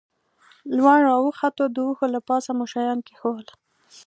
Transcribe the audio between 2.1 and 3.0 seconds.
له پاسه مو شیان